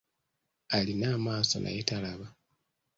Alina 0.77 1.07
amaaso 1.17 1.55
naye 1.59 1.81
talaba. 1.89 2.27